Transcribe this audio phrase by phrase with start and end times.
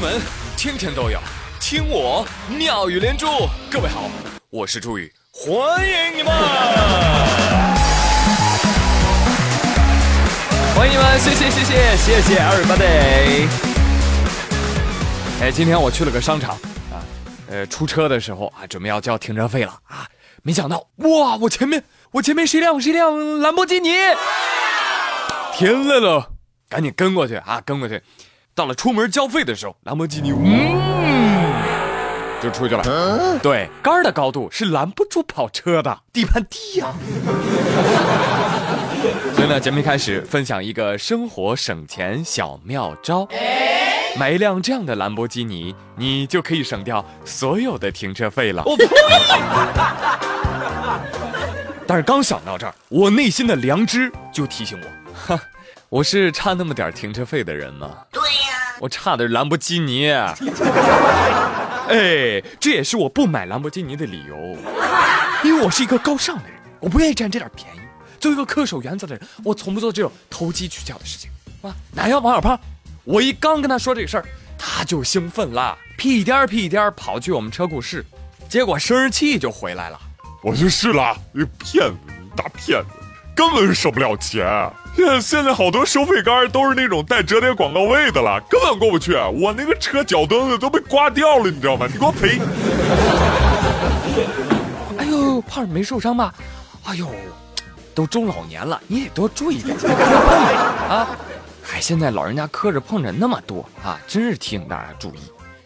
[0.00, 0.18] 闻
[0.56, 1.20] 天天都有，
[1.60, 3.26] 听我妙语连珠。
[3.70, 4.08] 各位好，
[4.48, 6.32] 我是朱宇，欢迎你们！
[10.74, 13.46] 欢迎你们，谢谢谢谢谢谢 everybody。
[15.42, 16.52] 哎，今天我去了个商场
[16.90, 17.04] 啊，
[17.50, 20.08] 呃，出车的时候啊，准备要交停车费了啊，
[20.42, 23.90] 没想到哇，我前面我前面是一辆是一辆兰博基尼，
[25.52, 26.30] 天来了，
[26.70, 28.02] 赶紧跟过去啊，跟过去。
[28.54, 30.78] 到了出门交费的时候，兰博基尼嗯
[32.42, 33.38] 就出去了。
[33.42, 36.92] 对，杆的高度是拦不住跑车的，底盘低呀。
[39.34, 43.28] 所以呢，节目一开始分享一个生活省钱小妙招：
[44.18, 48.64] 买一辆这样的兰博基尼，你就可以省掉所有的停车费了。
[51.86, 55.38] 但是刚想到这儿，我内心的良知就提醒我：哈，
[55.88, 57.90] 我是差那么点停车费的人吗？
[58.80, 60.10] 我差的是兰博基尼。
[60.10, 60.34] 哎，
[62.58, 64.56] 这也是我不买兰博基尼的理由，
[65.44, 67.80] 因为我是一个高尚的人，我不愿意占这点便宜。
[68.18, 71.30] 作为一个恪守原则的人，我从不做这种投机取巧的事情。
[71.62, 72.58] 啊，哪要王小胖？
[73.04, 74.24] 我一刚跟他说这个事儿，
[74.56, 78.04] 他就兴奋了，屁颠儿屁颠儿跑去我们车库试，
[78.48, 80.00] 结果生日气就回来了。
[80.42, 81.96] 我去试了，你骗子，
[82.36, 82.88] 大骗子，
[83.40, 84.70] 根本省不了钱。
[84.94, 89.14] 现 现在好多收费杆都是那种带折叠广告位的了，根本过不去。
[89.14, 91.86] 我那个车脚蹬子都被刮掉了，你知道吗？
[91.90, 92.36] 你给我赔！
[94.98, 96.34] 哎呦，胖没受伤吧？
[96.84, 97.08] 哎呦。
[97.94, 99.76] 都中老年了，你得多注意点
[100.88, 101.08] 啊！
[101.72, 105.18] 哎，现在老人家磕着碰着那么多啊，真是提醒大家注意。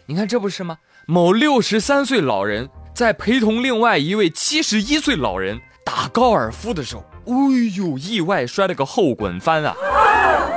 [0.05, 0.77] 你看这不是吗？
[1.05, 7.33] 某六十三岁老人在陪同另外一位七十一岁老人打高尔夫的时候，哎
[7.75, 9.75] 呦，意外摔了个后滚翻啊！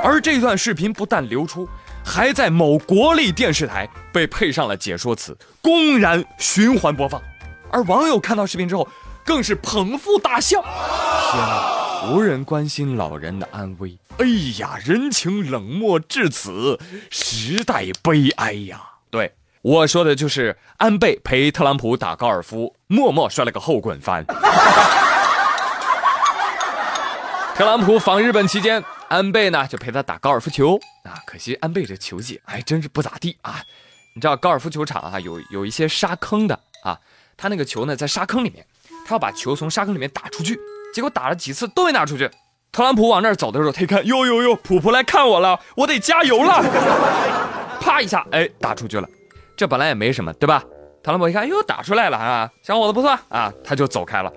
[0.03, 1.67] 而这段视频不但流出，
[2.03, 7.21] 还在某国立电视台被配上了解说词，公然循环播放。
[7.71, 8.87] 而网友看到视频之后。
[9.25, 12.11] 更是捧腹大笑，天哪！
[12.11, 14.25] 无人关心老人的安危，哎
[14.57, 16.79] 呀，人情冷漠至此，
[17.11, 18.81] 时代悲哀呀！
[19.11, 19.31] 对，
[19.61, 24.25] 我说的就是安倍陪特朗普打高尔夫，默默摔了个后滚翻。
[27.59, 33.61] 特朗普访日本期间，安倍呢就陪他打高尔夫球啊，可惜安倍这球技还真是不咋地啊！
[34.15, 36.97] 你知道高尔夫球场啊有有一些沙坑的啊，
[37.35, 38.65] 他那个球呢在沙坑里面。
[39.05, 40.57] 他要把球从沙坑里面打出去，
[40.93, 42.31] 结果打了几次都没打出去。
[42.71, 46.63] 特朗普往那儿走的时候，他一看，哟哟哟，普普来看我了，我得加油了。
[47.81, 49.09] 啪一下，哎，打出去了。
[49.57, 50.63] 这本来也没什么，对吧？
[51.03, 54.31] 特朗普一看，哟，打出来了啊，小伙子不错啊，他就走开了。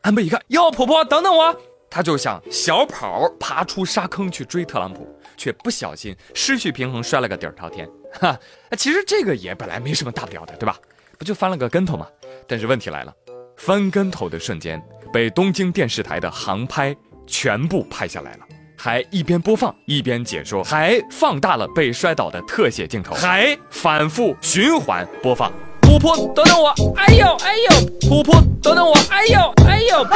[0.00, 1.54] 安倍一看，哟，普普，等等我，
[1.92, 7.86] 他就想小跑爬出沙坑去追特朗普，却不小心失去平衡，摔了个底儿朝天。
[8.18, 8.34] 哈，
[8.78, 10.74] 其实这个也本来没什么大不了的，对吧？
[11.18, 12.06] 不就翻了个跟头吗？
[12.48, 13.12] 但是问题来了。
[13.58, 14.82] 翻跟头的瞬间
[15.12, 18.38] 被东京电视台的航拍全部拍下来了，
[18.76, 25.52] 还一边播放一边解说，还放大了被摔倒的特写镜头，还反复循环播放。
[25.82, 27.70] 琥珀等等我，哎呦哎呦，
[28.08, 30.06] 琥珀等等我，哎呦哎呦。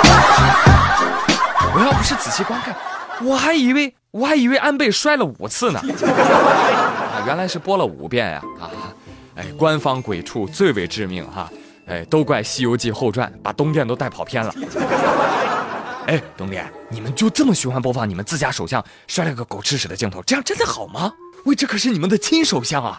[1.76, 2.74] 我要不是仔细观看，
[3.22, 8.42] 我还以为我还以为安倍摔了五次呢，啊，原来是播了五遍呀！
[8.58, 8.70] 啊，
[9.34, 11.50] 哎，官方鬼畜最为致命哈。
[11.86, 14.52] 哎，都怪《西游记后传》把东电都带跑偏了。
[16.06, 21.12] 哎，东电，你们就这么循环播放你们自家首相摔了个狗吃屎的镜头，这样真的好吗？
[21.44, 22.98] 喂，这可是你们的亲首相啊！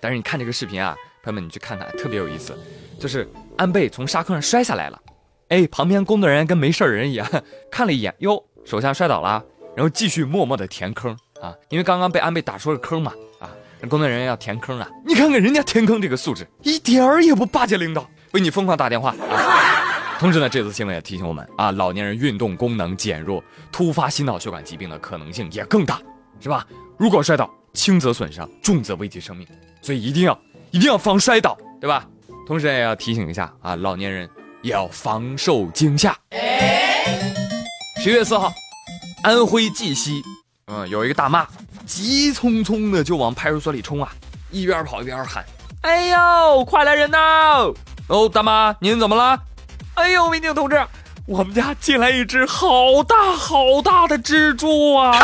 [0.00, 2.58] 但是你看这个视频啊，朋友们，你去看看，特别有意思，
[3.00, 5.00] 就是安倍从沙坑上摔下来了，
[5.48, 7.26] 哎，旁边工作人员跟没事人一样，
[7.70, 9.42] 看了一眼，哟，手下摔倒了，
[9.74, 13.12] 然后继续默默的填坑啊，因为刚刚被安倍打出了坑嘛。
[13.38, 13.50] 啊
[13.88, 14.90] 工作人员要填坑啊！
[15.06, 19.14] 你看看人家填坑这个素质，一点儿也不巴结领导，为你疯狂打电话。
[20.18, 23.40] 同时呢，这次新闻也提醒我们啊，老年人运动功能减弱，
[23.70, 26.02] 突发心脑血管疾病的可能性也更大，
[26.40, 26.66] 是吧？
[26.96, 29.46] 如果摔倒，轻则损伤，重则危及生命，
[29.80, 30.36] 所以一定要
[30.72, 32.04] 一定要防摔倒，对吧？
[32.48, 34.28] 同时也要提醒一下啊，老年人
[34.62, 36.16] 要防受惊吓。
[38.02, 38.52] 十月四号，
[39.22, 40.22] 安徽绩溪，
[40.66, 41.46] 嗯，有一个大妈。
[41.86, 44.12] 急匆匆的就往派出所里冲啊，
[44.50, 45.42] 一边跑一边喊
[45.80, 47.18] ：“哎呦，快来人呐！
[48.08, 49.40] 哦，大妈，您怎么了？
[49.94, 50.86] 哎呦，民警同志，
[51.26, 55.18] 我们家进来一只好大好大的蜘蛛啊，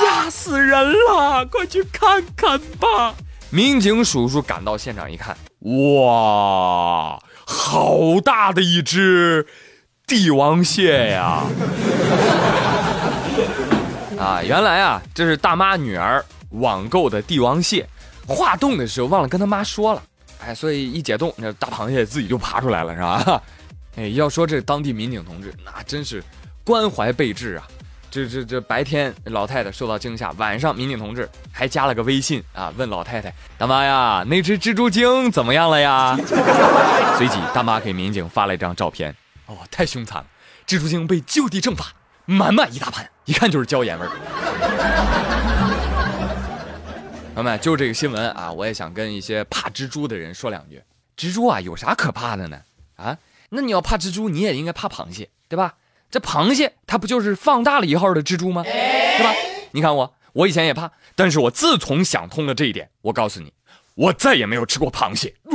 [0.00, 1.46] 吓死人了！
[1.46, 3.14] 快去看看吧！”
[3.50, 7.16] 民警叔叔赶到现场一看，哇，
[7.52, 9.44] 好大的一只
[10.06, 11.42] 帝王蟹呀！
[14.16, 17.84] 啊，原来啊，这是大妈女儿网购的帝王蟹，
[18.28, 20.02] 化冻的时候忘了跟他妈说了，
[20.44, 23.42] 哎，所以一解冻，那大螃蟹自己就爬出来了，是吧？
[23.98, 26.22] 哎，要说这当地民警同志，那真是
[26.62, 27.66] 关怀备至啊。
[28.10, 36.16] 这这这白天老太太受到惊吓，晚上民警同志还加了个微信啊，问老太太大妈呀，那只蜘蛛精怎么样了呀？
[37.16, 39.14] 随即大妈给民警发了一张照片，
[39.46, 40.26] 哦，太凶残了，
[40.66, 41.92] 蜘蛛精被就地正法，
[42.24, 44.10] 满满一大盘，一看就是椒盐味儿。
[47.34, 50.82] 朋友们，就这个新闻啊，我也想跟一些怕蜘蛛的人说两句，
[51.16, 52.60] 蜘蛛啊有啥可怕的呢？
[52.96, 53.16] 啊，
[53.50, 55.74] 那你要怕蜘蛛，你也应该怕螃蟹，对吧？
[56.10, 58.62] 这螃蟹它不就是放大了一号的蜘蛛吗？
[58.64, 59.32] 对吧？
[59.70, 63.52] 你看我，我以前也怕，但是我自从想通了这一点，我告诉你，
[63.94, 65.32] 我再也没有吃过螃蟹。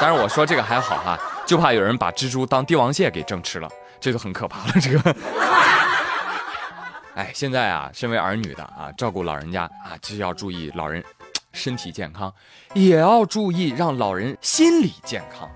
[0.00, 3.68] 当然我说这个还好哈，就怕有人把蜘蛛当帝王蟹给蒸吃了，
[4.00, 4.72] 这就很可怕了。
[4.80, 5.16] 这个，
[7.14, 11.04] 哎，现在啊，身为儿女的啊，照顾老人家啊，就要注意老人
[11.52, 12.32] 身体健康，
[12.72, 15.48] 也要注意让老人心理健康。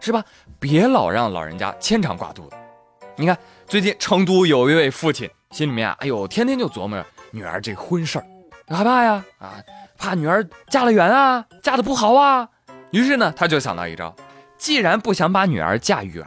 [0.00, 0.24] 是吧？
[0.58, 2.56] 别老让老人家牵肠挂肚的。
[3.16, 3.36] 你看，
[3.66, 8.24] 最近成都有一位父亲，心里面啊，哎呦，天天就琢磨着女儿这婚事儿，
[8.74, 9.54] 害怕呀，啊，
[9.98, 12.48] 怕女儿嫁得远啊，嫁得不好啊。
[12.90, 14.14] 于是呢，他就想到一招，
[14.56, 16.26] 既然不想把女儿嫁远，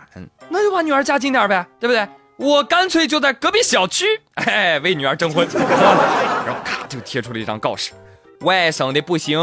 [0.50, 2.08] 那就把女儿嫁近点呗，对不对？
[2.38, 4.06] 我干脆就在隔壁小区，
[4.36, 7.94] 哎，为女儿征婚， 然后咔就贴出了一张告示：
[8.42, 9.40] 外省的不行，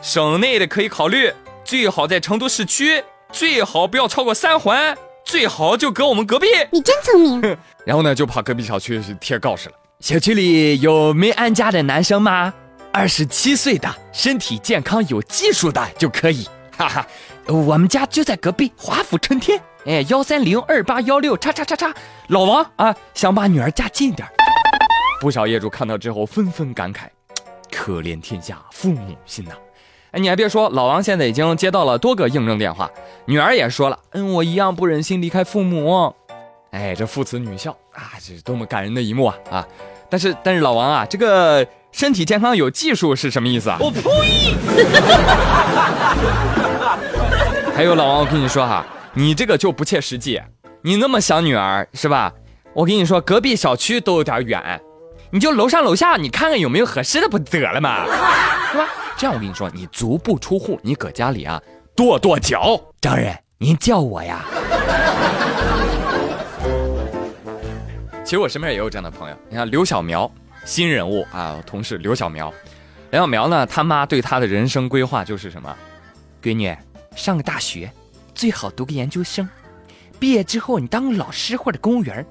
[0.00, 1.32] 省内的可以考虑，
[1.64, 3.02] 最好在成都市区。
[3.32, 6.46] 最好不要超过三环，最好就搁我们隔壁。
[6.72, 7.40] 你真聪明。
[7.84, 9.74] 然后呢，就跑隔壁小区去贴告示了。
[10.00, 12.52] 小区里有没安家的男生吗？
[12.92, 16.48] 二十七岁的，身体健康、有技术的就可以。
[16.76, 17.06] 哈哈，
[17.46, 19.60] 我们家就在隔壁华府春天。
[19.84, 21.94] 哎，幺三零二八幺六叉叉叉叉。
[22.28, 24.26] 老王啊，想把女儿嫁近点。
[25.20, 27.08] 不少业主看到之后纷纷感慨：
[27.70, 29.52] 可怜天下父母心呐。
[30.10, 32.90] 哎，你还别说，老王现在已经接到了多个应征电话，
[33.26, 36.14] 女儿也说了，嗯，我一样不忍心离开父母。
[36.70, 39.66] 哎，这父慈女孝啊，这是多么感人的一幕啊啊！
[40.10, 43.78] 但是，但是老王啊，这个身体健康有技术是什么意思啊？
[43.80, 44.00] 我呸！
[47.74, 50.40] 还有老王，我跟你说哈，你这个就不切实际。
[50.82, 52.32] 你那么想女儿是吧？
[52.74, 54.80] 我跟你说，隔壁小区都有点远，
[55.30, 58.04] 你就楼上楼下，你看看有没有合适的不得了嘛，
[58.72, 58.88] 是吧？
[59.18, 61.60] 这样我跟你说，你足不出户，你搁家里啊
[61.96, 62.80] 跺跺脚。
[63.00, 64.44] 张人，您叫我呀。
[68.22, 70.30] 其实我身边也有这样的朋友，你看刘小苗，
[70.64, 72.54] 新人物啊，同事刘小苗。
[73.10, 75.76] 刘小苗呢，他妈对他的人生规划就是什么？
[76.40, 76.72] 闺女，
[77.16, 77.90] 上个大学，
[78.36, 79.48] 最好读个研究生，
[80.20, 82.24] 毕业之后你当个老师或者公务员，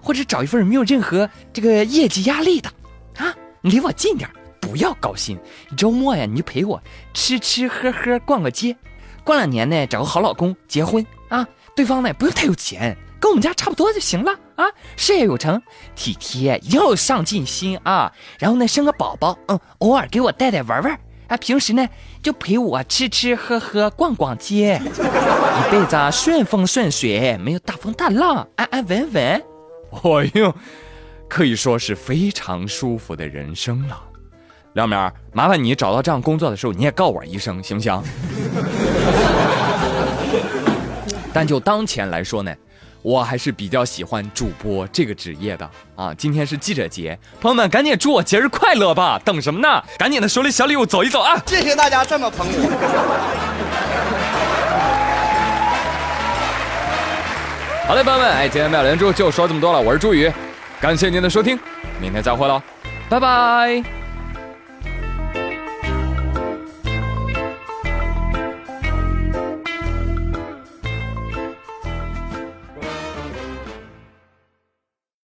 [0.00, 2.70] 或者找一份没有任何这个业绩压力的，
[3.16, 4.30] 啊，你离我近点。
[4.68, 5.38] 不要高薪，
[5.76, 6.82] 周末呀，你就陪我
[7.14, 8.76] 吃吃喝喝，逛个街，
[9.24, 11.46] 过两年呢，找个好老公结婚啊。
[11.74, 14.66] 对方呢不用太有钱，跟我们家差不多就行了啊。
[14.96, 15.62] 事业有成，
[15.96, 18.12] 体贴，要上进心啊。
[18.38, 21.36] 然后呢，生个宝宝，嗯，偶尔给我带带玩玩啊。
[21.38, 21.88] 平时呢
[22.22, 29.42] 就陪我吃吃喝喝，逛逛街，一辈子顺风顺水，没有大风大浪，安安稳稳。
[30.02, 30.54] 哎呦，
[31.26, 34.04] 可以说是非常舒服的人生了。
[34.78, 38.00] 梁苗，麻烦你找到这样工作的时候，你也告我一声，行不行？
[41.34, 42.54] 但就当前来说呢，
[43.02, 46.14] 我还是比较喜欢主播这个职业的啊。
[46.14, 49.20] 今天是记者节，朋友们赶紧祝我节日快乐吧！
[49.24, 49.82] 等什么呢？
[49.98, 51.36] 赶紧的，手里小礼物走一走啊！
[51.44, 52.54] 谢谢大家这么捧我。
[57.88, 60.32] 好嘞，朋友们，哎，今天妙连珠就说这么多了，我是朱宇，
[60.80, 61.58] 感谢您的收听，
[62.00, 62.62] 明天再会喽，
[63.08, 63.97] 拜拜。